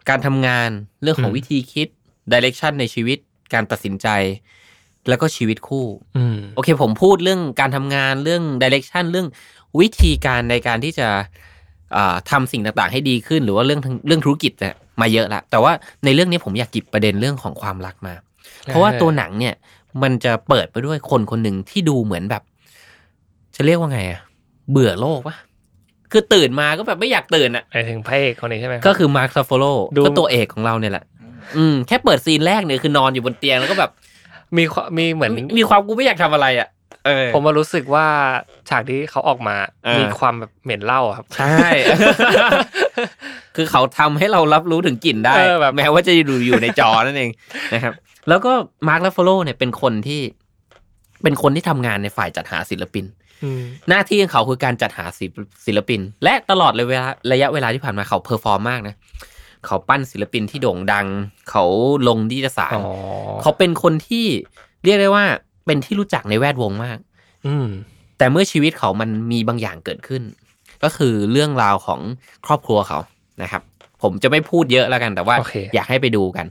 [0.09, 0.70] การทำงาน
[1.02, 1.88] เรื่องของอืมวิธีคิด
[2.33, 3.18] direction ในชีวิต
[3.55, 4.09] การตัดสินใจ
[5.09, 9.26] แล้วก็ชีวิตคู่อืมโอเค ผมพูดเรื่องการทำงานเรื่องดิเรกชันเรื่อง
[9.81, 11.09] วิธีการในการที่จะ
[11.96, 15.72] อ่าทำาสิ่งต่างๆ ให้ดีขึ้น หรือว่าเรื่องทางเรื่องธุรกิจเนี่ยมาเยอะละแต่ว่า
[16.05, 18.14] ในเรื่องนี้ผมอยากกิบประเด็นเรื่องของความรักมา
[18.64, 19.55] เพราะว่าตัวหนังเนี่ย
[20.02, 22.42] มันจะเปิดไปด้วยคนคนหนึ่งที่ดูเหมือนแบบ
[23.57, 24.20] จะเรียกว่าไงอะ
[24.70, 25.37] เบื่อโลกปะ
[26.12, 29.64] คือตื่นมาก็แบบไม่อยากตื่นอะหมายถึงพระเอกคนนี้ใช่ไหมรับก็คือมาร์คซาโฟโล
[29.96, 31.05] ดูก็ตัวเอกของเราเนี่ยแหละ
[31.57, 33.90] อืมแค่เปิด scene แรกเนี่ยคือนอนอยู่บนเตียงแล้วก็แบบ
[34.59, 36.76] มีความมีเหมือนมีมีความกูไม่อยากทำอะไรอะเออ
[37.35, 38.07] ผมมารู้สึกว่า
[38.69, 41.69] ฉากที่เขาออกมาเออมีความแบบเหม็นเหล้าอะครับ ใช่
[43.57, 47.31] คือเขาทำให้เรารับรู้ถึงกลิ่นได้เออแบบแม้ว่าจะอยู่อยู่ในจอนั่นเอง
[47.75, 47.95] นะครับ
[48.29, 48.53] แล้วก็
[48.88, 50.21] มาร์ค รัฟฟาโลเนี่ยเป็นคนที่
[51.23, 53.05] เป็นคนที่ทำงานในฝ่ายจัดหาศิลปิน
[53.45, 58.95] อืมหน้าที่ของเขาคือการจัดหาศิลปศิลปิน และตลอดเลยเวลาระยะเวลาที่ผ่านมาเขา perform มากนะ
[59.66, 61.07] เขาปั้นศิลปินที่โด่งดัง
[61.51, 61.64] เขา
[62.09, 62.85] ลงนิตยสารอ๋อ
[63.42, 64.27] เขาเป็นคนที่
[64.85, 65.25] เรียกได้ว่า
[65.66, 66.98] เป็นที่รู้จักในแวดวงมาก
[67.46, 67.68] อืม
[68.18, 70.22] แต่เมื่อชีวิตเขามันมีบางอย่างเกิดขึ้น
[70.83, 72.00] ก็คือเรื่องราวของ
[72.46, 72.98] ครอบครัวเขา
[73.42, 73.62] นะครับ
[74.02, 76.46] ผมจะไม่พูดเยอะแล้วกัน แต่ว่าโอเคอยากให้ไปดูกัน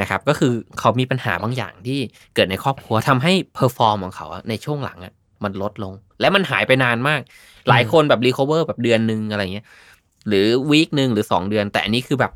[0.00, 1.98] นะครับ ก็คือเขามีปัญหาบางอย่างที่
[2.34, 5.12] เกิดในครอบครัวทำให้ perform ของเขาอะในช่วงหลังอะ
[5.44, 7.20] มันลดลง และมันหายไปนานมาก
[7.68, 9.66] หลายคนแบบ recover แบบเดือนหนึ่งอะไรเงี้ย
[10.28, 12.32] หรือ week หนึ่งหรือสองเดือน แต่อันนี้คือแบบ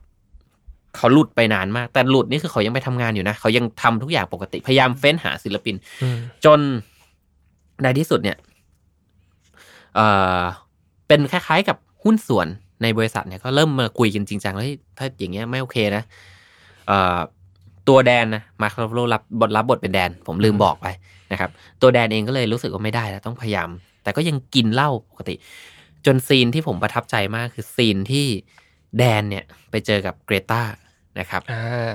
[0.98, 6.60] เขาหลุดไปนานมาก แต่หลุดนี่คือเขายังไปทำงานอยู่นะ เขายังทำทุกอย่างปกติ พยายามเฟ้นหาศิลปินอืมจน
[7.82, 8.36] ในที่สุดเนี่ย
[9.94, 10.06] เอ่
[10.40, 10.42] อ
[11.08, 12.46] เป็นคล้ายๆกับหุ้นส่วน
[12.82, 16.02] ในบริษัทเนี่ยก็เริ่มมาคุยกันจริงจังแล้วเฮ้ยถ้าอย่างเงี้ยไม่โอเคนะ
[16.86, 17.18] เอ่อ
[17.88, 20.86] ตัวแดนนะมาร์คโรรับบทรับบทเป็นแดน ผมลืมบอกไป
[21.32, 21.50] นะครับ
[21.82, 23.68] ตัวแดนเองก็เลยรู้สึกว่าไม่ได้แล้วต้องพยายาม
[24.02, 25.34] แต่ก็ยังกินเหล้าปกติ
[26.06, 28.26] จนซีนที่ผมประทับใจมากคือซีนที่
[28.98, 30.62] แดนเนี่ยไปเจอกับเกรตา
[31.18, 31.94] นะครับอ่า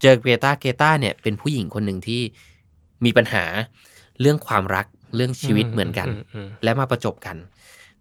[0.00, 2.20] เจอเกรตาเกรตาเนี่ยเป็นผู้หญิงคนหนึ่งที่
[3.04, 3.44] มีปัญหา
[4.20, 7.36] เรื่องความรักเรื่องชีวิตเหมือนกันอืมและมาประจวบกัน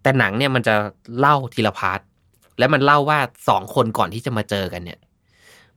[0.01, 0.75] แต่หนังเนี่ยมันจะ
[1.19, 1.99] เล่าทีละ part
[2.60, 4.99] และมันเล่าว่าสองคนก่อนที่จะมาเจอกันเนี่ย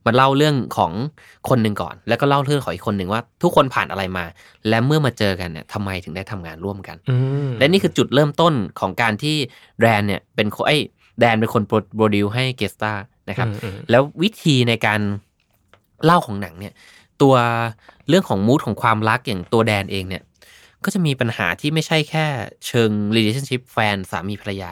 [0.05, 0.91] มันเล่าเรื่องของ
[1.49, 4.25] คนหนึ่งก่อน แล้วก็เล่าเรื่องของอีกคนหนึ่งว่า ทุกคนผ่านอะไรมา
[4.69, 7.15] และเมื่อมาเจอกันเนี่ยทำไมถึงได้ทำงานร่วมกันอื
[7.47, 9.35] มและนี่คือจุดเริ่มต้นของการที่
[9.79, 10.81] แดนเนี่ยเป็นคนไอ้ย
[11.19, 11.63] แดนเป็นคน
[11.95, 12.93] โปรดิวให้เกสตา
[13.29, 15.01] นะครับอืมอืมแล้ววิธีในการ
[16.05, 16.73] เล่าของหนังเนี่ย
[17.21, 17.35] ตัว
[18.09, 20.23] เรื่องของมูดของความรักอย่างตัวแดนเองเนี่ย
[20.83, 22.25] ก็จะมีปัญหาที่ไม่ใช่แค่
[22.67, 24.71] เชิง relationship แฟนสามีภรรยา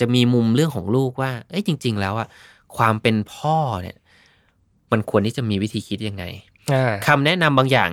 [0.00, 2.28] จะมีมุมเรื่องของลูกว่า เอ้ยจริง ๆ แล้วอะ
[2.76, 3.96] ความเป็นพ่อเนี่ย
[4.92, 6.24] มันควรที่จะมีวิธีคิดยังไง
[6.72, 7.90] อ่าคำแนะนำบางอย่าง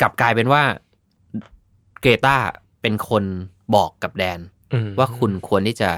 [0.00, 0.62] กลับกลายเป็นว่า
[2.00, 2.36] เกรตา
[2.82, 3.24] เป็นคน
[3.74, 4.40] บอกกับแดน
[4.72, 5.90] อืมว่าคุณควรที่จะ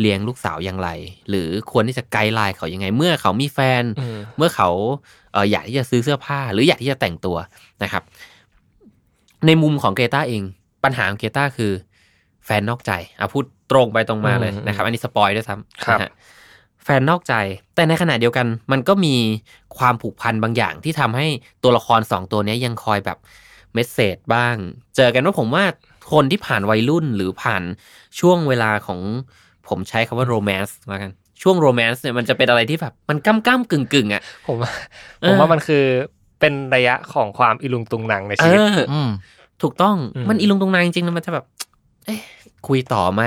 [0.00, 0.88] เลี้ยงลูกสาวอย่างไร
[1.28, 4.68] หรือควรที่จะไกด์ไลน์เขายังไง เมื่อเขามีแฟนอืมเมื่อเขา
[5.32, 7.36] เอออยากที่จะซื้อเสื้อผ้า หรืออยากที่จะแต่งตัว
[7.82, 8.02] นะครับ
[9.46, 10.42] ในมุมของเกรตาเอง
[10.84, 11.72] ปัญหาของเกรตาคือ
[12.44, 16.12] แฟนนอกใจอะพูดตรงไปตรงมาเลยนะครับ อันนี้สปอยด้วยซ้ำนะฮะ
[16.84, 17.34] แฟนนอกใจ
[17.74, 19.16] แต่ในขณะเดียวกันมันก็มี
[19.78, 21.26] ความผูกพันบางอย่างที่ทำให้
[21.62, 23.18] ตัวละครสองตัวเนี้ยยังคอยแบบ
[23.74, 24.56] เมสเซจบ้าง
[24.96, 25.64] เจอกันว่าผมว่า
[26.12, 27.62] คนที่ผ่านวัยรุ่นหรือผ่าน
[28.20, 29.00] ช่วงเวลาของ
[29.68, 31.10] ผมใช้คำว่าโรแมนต์แล้วกัน
[31.42, 34.72] ช่วงโรแมนต์เนี่ยมันจะเป็นอะไรที่แบบ มันก้ำก้ำกึ่งกึ่งๆอะ ผมว่า
[35.20, 35.84] เออผมว่ามันคือ
[36.40, 39.10] เป็นระยะของความอิลุงตุงหนังในเอชีวิตออืม
[39.62, 41.44] ถูกต้องอืมมันอีลุงตรงนางจริงๆแล้วมันจะแบบ
[42.06, 42.20] เอ๊ะ
[42.66, 43.22] คุยต่อไหม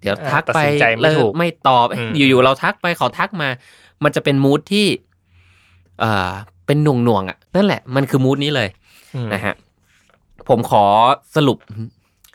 [0.00, 3.48] เดี๋ยวอ่าทักไปตัดสินใจไม่เลิถูกกไม่ตอบเอ๊ะอืมอยู่ๆเราทักไปเขาทักมา
[4.04, 4.86] มันจะเป็นมูทที่
[6.00, 6.32] เอ่อ
[6.66, 8.68] เป็นหน่วงหน่วงๆอะนั่นแหละมันคือมูทนี้เลย
[9.14, 9.54] อืมนะฮะ
[10.48, 10.84] ผมขอ
[11.36, 11.58] สรุป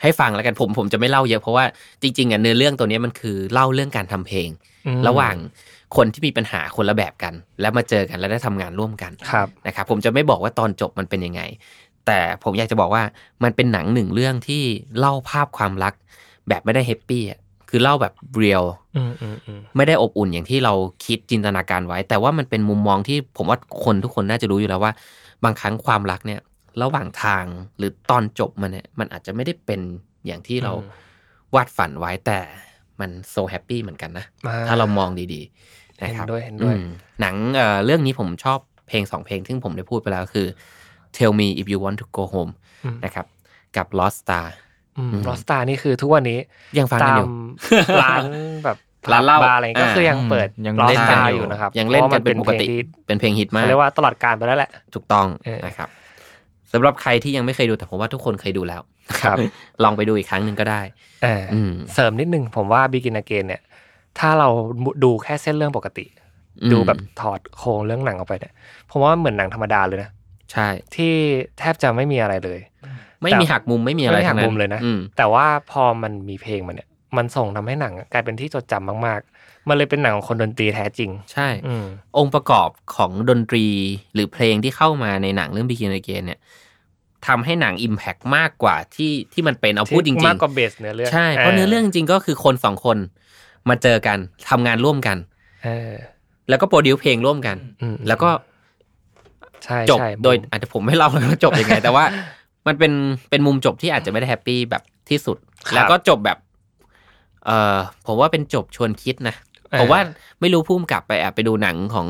[0.01, 1.65] ให้ฟังแล้วกันผมผมจะไม่เล่าเยอะเพราะว่า
[2.01, 4.49] จริงๆอะเนื้อเรื่องตัวเนี้ยมันคือเล่าเรื่องการทำเพลง
[4.87, 5.35] อืมระหว่าง
[5.95, 11.41] คนที่มีปัญหาคนละแบบกัน แล้วมาเจอกันแล้วได้ทำงานร่วมกันครับนะครับผมจะไม่บอกว่าตอนจบมันเป็นยังไง
[12.05, 13.03] แต่ผมอยากจะบอกว่า
[13.43, 14.63] มันเป็นหนังหนึ่งเรื่องที่
[14.99, 15.93] เล่าภาพความรัก
[16.47, 18.63] แบบไม่ได้แฮปปี้อะคือเล่าแบบเรียล
[18.95, 20.73] อืมอืมอืมไม่ได้อบอุ่นอย่างที่เรา
[21.05, 24.91] คิดจินตนาการไว้ แต่ว่ามันเป็นมุมมองที่ผมว่าคนทุกคนน่าจะรู้อยู่แล้วว่า
[25.43, 26.39] บางครั้งความรักเนี่ย
[26.81, 27.45] ระหว่างทาง
[27.77, 29.81] หรือตอนจบมันเนี่ยมันอาจจะไม่ได้เป็น
[30.25, 30.73] อย่างที่เรา
[31.55, 32.39] วาดฝันไว้แต่
[32.99, 36.85] มันโซแฮปปี้เหมือนกันนะอ่ถ้าเรามองดีๆนะครับเห็นด้วยเห็นด้วยอืม
[37.21, 40.47] หนังเอ่อเรื่องนี้ผมชอบเพลงสองเพลงซึ่งผมได้พูดไปแล้วคือ
[41.17, 42.51] Tell Me If You Want to Go Home
[42.85, 43.25] อืมนะครับ
[43.77, 44.45] กับ Lost Star
[44.97, 46.39] อืมอืมรอสตานี่คือทุกวันนี้
[46.77, 47.31] ยังฟังกัตานอยู่ม
[48.01, 48.23] ร้าน
[48.65, 48.77] แบบ
[49.11, 55.89] ร้านเหล้าบาร์อะไรก็คือยังเปิดยังรอเล่สนกัตานอยู่อยู่นะครับยังเล่นกันพเป็นราะปว่ากติพลงที่เป็นเพลงฮิตมากเขาเรียกว่าตลอดการไปแล้วแหละ ถูกต้องเออนะครับ
[56.73, 58.81] สำหรับใครที่ยังไม่เคยดูแต่ผมว่าทุกคนเคยดูแล้ว
[59.21, 59.37] ครับ
[59.83, 60.81] ลองไปดูอีกครั้งหนึ่งก็ได้
[61.23, 63.61] เออออืมเสริมนิดนึงผมว่า Begin Again เนี่ย
[64.19, 64.49] ถ้าเรา
[65.03, 66.05] ดูแค่เส้นเรื่องปกติ
[66.61, 68.53] อืมดูแบบถอดโครงเรื่องหนังออกไปเนี่ย
[68.89, 70.09] ผมว่าเหมือนหนังธรรมดาเลยนะ
[70.51, 71.13] ใช่ ที่
[71.59, 72.59] แทบจะไม่มีอะไรเลย
[73.21, 81.85] ไม่มีหักมุมไม่มีอะไรไม่หักทั้งมุมเลยนะอืมแต่ว่าพอมันมีเพลงมันเนี่ย มันส่งทำให้หนังกลายเป็นที่จดจำมากๆ มันเลยเป็นหนังของคนดนตรีแท้จริง ใช่อืม
[82.17, 83.65] องค์ประกอบของดนตรี
[84.13, 86.39] หรือเพลงที่เข้ามาในหนังเรื่อง Begin Again เนี่ย
[87.27, 92.97] ทำให้หนังอิมแพกมากกว่าที่ที่มันเป็นเอาพูดจริงมากกว่าเบสเนื้อเรื่องๆใช่เพราะเนื้อเรื่องจริงๆก็คือคนสองคน
[93.69, 94.17] มาเจอกัน
[94.49, 95.17] ทำงานร่วมกัน
[95.63, 95.93] เออ
[96.49, 98.29] แล้วก็ produce เพลงร่วมกันอืมแล้วก็
[99.65, 102.05] ใช่จบใช่โดยอาจจะผมไม่เล่าเลยว่าจบยังไง แต่ว่า
[102.67, 102.93] มันเป็น
[103.29, 105.37] เป็นมุมจบที่อาจจะไม่ได้ happy แบบที่สุด
[105.73, 106.37] แล้วก็จบแบบ
[107.45, 110.01] เออผมว่าเป็นจบชวนคิดนะเออ ผมว่า
[110.41, 112.07] ไม่รู้ผู้กำกับไปแอบไปดูหนังของ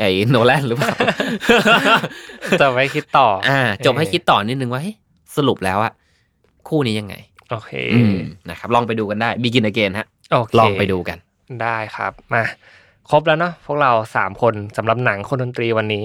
[0.00, 0.94] ไอ้โนแลนหรือเปล่า
[2.60, 4.96] จะไว้คิดต่อออ่า จบให้คิดต่อนิดนึงว่าเฮ้ย
[5.36, 5.92] สรุปแล้วอะ
[6.68, 7.14] คู่นี้ยังไง
[7.50, 8.16] โอเคอืม
[8.50, 11.18] นะครับ ลองไปดูกันได้ Begin Again ฮะโอเคลองไปดูกัน
[11.62, 12.42] ได้ครับมา
[13.10, 16.04] ครบแล้วเนาะพวกเราสามคนสำหรับหนังคนดนตรีวันนี้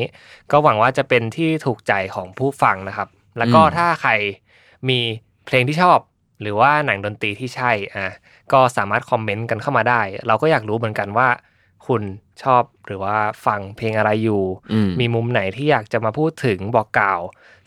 [0.51, 4.11] ก็หวังว่าจะเป็นที่ถูกใจของผู้ฟังนะครับ แล้วก็อืมถ้าใคร
[4.89, 4.99] มี
[5.45, 5.97] เพลงที่ชอบ
[6.41, 8.07] หรือว่าหนังดนตรีที่ใช่อะ
[8.53, 11.27] ก็สามารถคอมเมนต์กันเข้ามาได้ เราก็อยากรู้เหมือนกันว่า
[11.87, 12.01] คุณ
[12.43, 17.19] ชอบหรือว่าฟังเพลงอะไรอยู่อืมมีมุมไหนที่อยากจะมาพูดถึงบอกกล่าว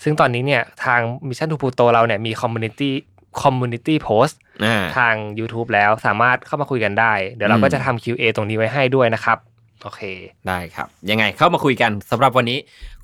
[0.02, 4.28] ซึ่งตอนนี้เนี่ยทาง Mission to Pluto เราเนี่ยมี community community post
[4.64, 9.38] อ่าทาง YouTube แล้วสามารถเข้ามาคุยกันได้ เดี๋ยวเราอืมก็จะทำ QA ตรงนี้ไว้ให้ด้วยนะครับ
[9.82, 10.02] โอเค
[10.48, 12.58] ได้ครับ ยังไงเข้ามาคุยกันสำหรับวันนี้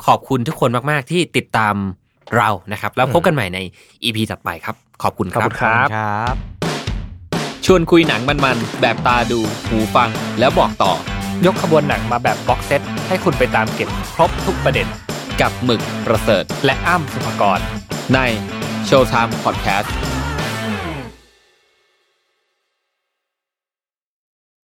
[0.07, 1.75] ขอบคุณทุกคนมาก ๆ ที่ติดตาม
[2.37, 3.59] เรานะครับ แล้วพบกันใหม่ใน
[4.05, 6.35] EP ถัดไปครับ ขอบคุณคขอบรับคุณครับครับ
[7.67, 10.93] ชวนคุยหนังมันๆ แบบตาดู หูฟัง แล้วบอกต่อ
[11.47, 14.87] ยกขบวนหนังมาแบบ box set ให้คุณไปตามเก็บครบทุกประเด็น
[15.41, 17.59] กับหมึกประเสริฐ และอ้ำสุภกร
[18.15, 18.19] ใน
[18.89, 19.91] Showtime Podcast